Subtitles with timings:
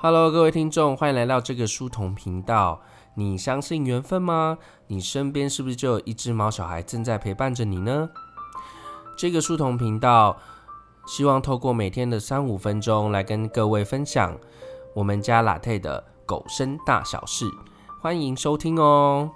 [0.00, 2.80] Hello，各位听众，欢迎来到这个书童频道。
[3.14, 4.56] 你相信缘分吗？
[4.86, 8.08] 你身边是不是就有一只毛小孩正在陪伴着你呢？
[9.16, 10.36] 这个书童频道
[11.08, 14.38] 希望透过每天的三五分钟，来跟各位分享
[14.94, 17.50] 我们家 Latte 的狗生大小事。
[18.00, 19.28] 欢迎收听哦。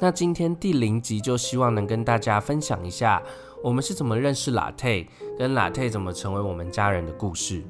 [0.00, 3.20] 那今天第零集就希望能跟大家分享一下，
[3.64, 5.04] 我们是怎么认识拉泰
[5.36, 7.64] 跟拉泰怎么成为我们家人的故事。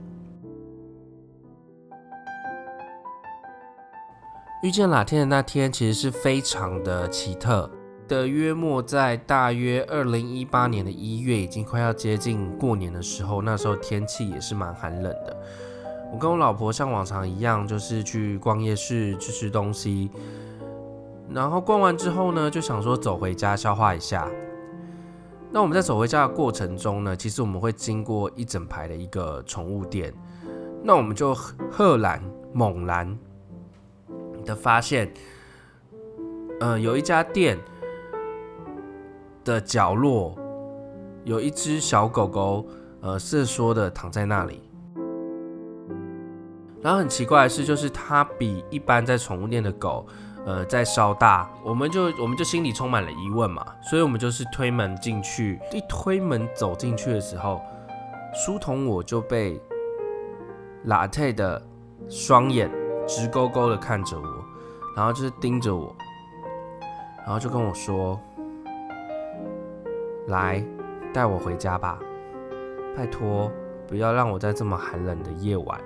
[4.63, 7.71] 遇见拉泰的那天，其实是非常的奇特
[8.07, 8.29] 的。
[8.29, 15.35] 约莫在大约二零一八年的一月，已经快要接近过年的时候，那时候天气也是蛮寒冷的。
[16.13, 20.11] 我跟我老婆像往常一样，就是去逛夜市吃吃东西。
[21.31, 24.29] 然后逛完之后呢，就想说走回家消化一下。
[25.51, 30.13] 那我们在走回家的过程中呢，其实我们会经过一整排的一个宠物店。
[30.83, 33.19] 那我们就赫然猛然
[34.45, 35.13] 的发现，
[36.61, 37.59] 呃，有一家店
[39.45, 40.37] 的角落
[41.25, 42.67] 有一只小狗狗，
[43.01, 44.63] 呃，瑟缩的躺在那里。
[46.81, 50.07] 然后很奇怪的是，就是它比一般在宠物店的狗。
[50.47, 55.61] 呃，在稍大，我们就我们就心里充满了疑问嘛，所以我们就是推门进去。
[55.73, 57.61] 一推门走进去的时候，
[58.33, 59.61] 书童我就被
[60.87, 61.61] 邋遢的
[62.09, 62.71] 双眼
[63.07, 64.45] 直勾勾的看着我，
[64.97, 65.95] 然后就是盯着我，
[67.19, 68.19] 然后就跟我说
[70.29, 70.65] ：“来，
[71.13, 71.99] 带我回家吧，
[72.97, 73.53] 拜托，
[73.87, 75.79] 不要让我在这么寒冷的夜晚，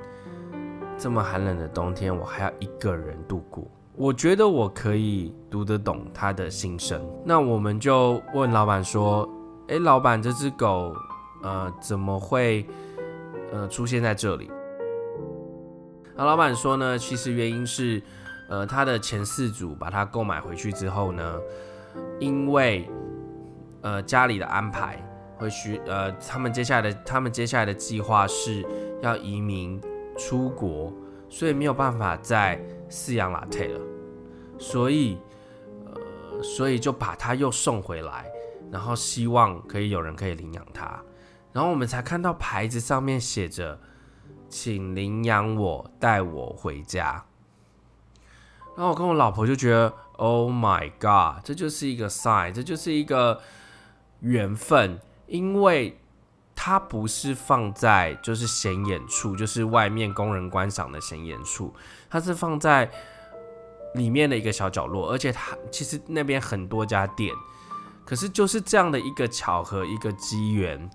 [0.97, 9.28] 这么寒冷的冬天，我还要一个人度过。”我觉得我可以读得懂他的心声，那我们就问老板说
[9.68, 10.94] ：“诶，老板，这只狗，
[11.42, 12.66] 呃，怎么会，
[13.52, 14.50] 呃，出现在这里？”
[16.16, 18.02] 那老板说呢，其实原因是，
[18.48, 21.38] 呃，他的前四组把它购买回去之后呢，
[22.19, 22.88] 因为，
[23.82, 24.98] 呃，家里的安排
[25.36, 28.64] 会需，呃，他们接下来的他们接下来的计划是
[29.02, 29.78] 要移民
[30.16, 30.91] 出国，
[31.28, 32.58] 所以没有办法在。
[32.92, 33.80] 饲养邋遢了，
[34.58, 35.16] 所以，
[35.86, 38.30] 呃，所以就把它又送回来，
[38.70, 41.02] 然后希望可以有人可以领养它，
[41.54, 43.81] 然后我们才看到牌子上面写着
[44.50, 47.25] “请领养我，带我回家”。
[48.76, 53.41] 然后我跟我老婆就觉得，Oh my God，这就是一个 sign，这就是一个
[54.20, 55.98] 缘分，因为。
[56.54, 61.74] 它不是放在就是显眼处，就是外面工人观赏的显眼处，
[62.08, 62.90] 它是放在
[63.94, 67.34] 里面的一个小角落，而且它其实那边很多家店，
[68.04, 70.88] 可是就是这样的一个巧合，一个机缘，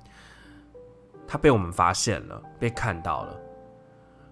[1.27, 3.39] 它被我们发现了，被看到了。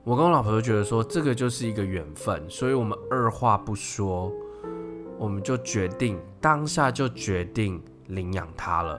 [0.04, 4.32] 我跟我老婆都觉得说这个就是一个缘分，所以我们二话不说，
[5.18, 8.98] 我们就决定当下就决定领养它了。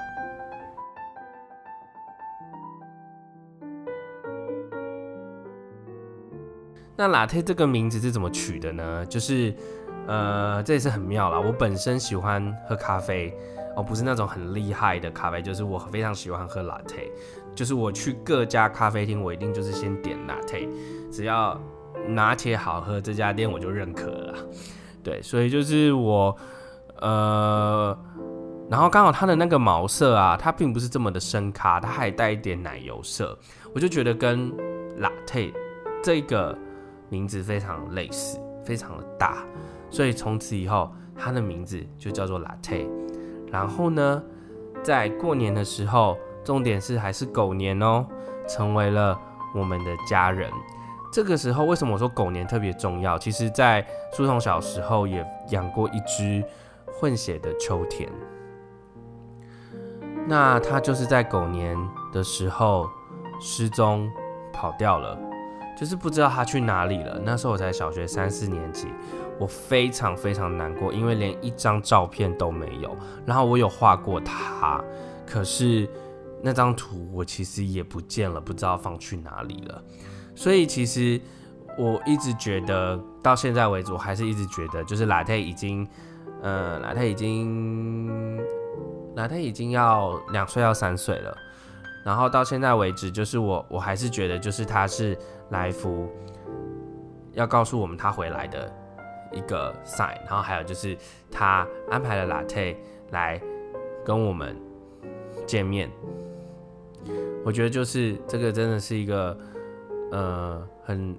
[6.97, 9.05] 那 Latte 这个名字是怎么取的呢？
[9.05, 9.55] 就是，
[10.07, 11.39] 呃，这也是很妙啦。
[11.39, 13.37] 我本身喜欢喝咖啡，
[13.77, 17.11] 哦，不是那种很厉害的咖啡，就是我非常喜欢喝 Latte。
[17.55, 20.69] 就是我去各家咖啡厅，我一定就是先点 Latte，
[21.11, 21.61] 只要
[22.09, 24.35] 拿铁好喝，这家店我就认可了。
[25.03, 26.35] 对，所以就是我，
[27.01, 27.99] 呃，
[28.71, 33.39] 然后刚好它的那个毛色啊，它并不是这么的深咖，它还带一点奶油色，
[33.75, 34.51] 我就觉得跟
[34.99, 35.53] Latte
[36.03, 36.57] 这个。
[37.09, 39.45] 名字非常类似，非常的大，
[39.91, 42.89] 所以从此以后，它的名字就叫做 Latte。
[43.51, 44.23] 然后呢，
[44.83, 48.05] 在过年的时候，重点是还是狗年哦，
[48.49, 49.19] 成为了
[49.55, 50.51] 我们的家人。
[51.13, 53.19] 这个时候，为什么我说狗年特别重要？
[53.19, 56.45] 其实，在书童小时候也养过一只
[56.87, 58.11] 混血的秋田，
[60.27, 61.79] 那它就是在狗年
[62.13, 62.91] 的时候
[63.41, 64.11] 失踪
[64.53, 65.17] 跑掉了。
[65.77, 67.21] 就是不知道他去哪里了。
[67.25, 68.89] 那时候我才小学三四年级，
[69.39, 72.97] 我非常非常难过，因为连一张照片都没有。
[73.27, 74.83] 然后我有画过他，
[75.27, 75.89] 可是
[76.43, 79.83] 那张图我其实也不见了，不知道放去哪里了。
[80.35, 81.21] 所以其实
[81.79, 85.87] 我一直觉得，到现在为止，我还是一直觉得，就是拉泰已经，
[86.43, 88.39] 呃，拉泰已经，
[89.15, 91.37] 拉泰已经要两岁要三岁了。
[92.05, 95.19] 然后到现在为止，就是我我还是觉得，就是他是
[95.51, 96.09] 来福
[97.33, 98.73] 要告诉我们他回来的
[99.33, 100.17] 一个 sign。
[100.27, 100.97] 然后还有就是
[101.31, 102.77] 他安排了 Latte
[103.11, 103.41] 来
[104.05, 104.57] 跟我们
[105.47, 105.91] 见面。
[107.45, 109.39] 我觉得就是这个真的是一个
[110.11, 111.17] 呃很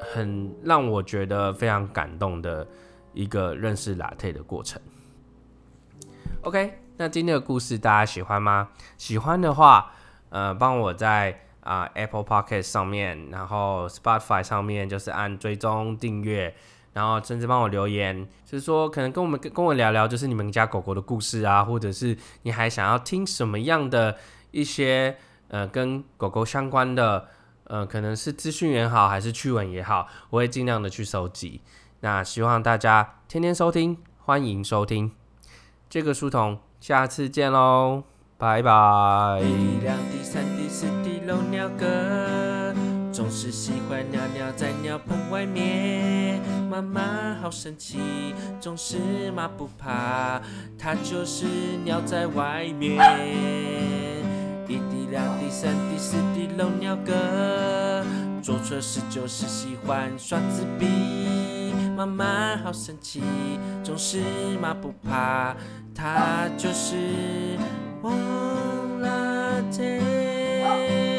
[0.00, 2.66] 很让我觉得非常感动的
[3.12, 4.80] 一个认识 Latte 的过程。
[6.42, 8.68] OK，那今天的故事大家喜欢吗？
[8.96, 9.90] 喜欢的话，
[10.28, 11.36] 呃，帮我在
[11.68, 16.54] 啊 Apple Podcast 上面，然后 Spotify 上面就是按追踪订阅。
[16.94, 24.16] 然后甚至帮我留言，就是说可能跟我们跟我聊聊，就是你们家狗狗的故事啊，或者是你还想要听什么样的
[24.50, 25.16] 一些
[25.46, 27.28] 呃跟狗狗相关的
[27.64, 31.60] 呃，可能是资讯也好，还是趣闻也好，我会尽量的去收集。
[32.00, 35.12] 那希望大家天天收听，欢迎收听
[35.88, 38.02] 这个书童，下次见喽，
[38.38, 39.40] 拜拜。
[39.40, 42.72] 一滴两滴三滴四滴漏尿哥
[43.12, 46.40] 总是喜欢尿尿在尿盆外面，
[46.70, 47.98] 妈妈好生气，
[48.60, 50.40] 总是骂不怕，
[50.78, 51.46] 它就是
[51.84, 52.96] 尿在外面。
[54.68, 58.04] 一滴两滴三滴四滴漏尿哥，
[58.40, 60.86] 做错事就是喜欢耍自闭，
[61.96, 63.20] 妈妈好生气，
[63.82, 64.20] 总是
[64.62, 65.56] 骂不怕，
[65.92, 66.94] 它就是
[68.08, 71.17] won't I take?